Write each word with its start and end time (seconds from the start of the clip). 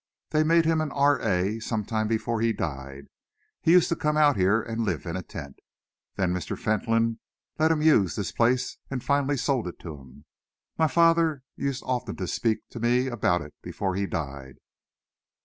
They 0.31 0.41
made 0.43 0.65
him 0.65 0.81
an 0.81 0.91
R.A. 0.91 1.59
some 1.59 1.85
time 1.85 2.07
before 2.07 2.41
he 2.41 2.53
died. 2.53 3.05
He 3.61 3.71
used 3.73 3.87
to 3.89 3.95
come 3.95 4.17
out 4.17 4.35
here 4.35 4.59
and 4.59 4.83
live 4.83 5.05
in 5.05 5.15
a 5.15 5.21
tent. 5.21 5.59
Then 6.15 6.33
Mr. 6.33 6.57
Fentolin 6.57 7.19
let 7.59 7.69
him 7.69 7.83
use 7.83 8.15
this 8.15 8.31
place 8.31 8.79
and 8.89 9.03
finally 9.03 9.37
sold 9.37 9.67
it 9.67 9.77
to 9.81 9.97
him. 9.97 10.25
My 10.75 10.87
father 10.87 11.43
used 11.55 11.83
often 11.85 12.15
to 12.15 12.25
speak 12.25 12.67
to 12.71 12.79
me 12.79 13.09
about 13.09 13.43
it 13.43 13.53
before 13.61 13.93
he 13.93 14.07
died." 14.07 14.55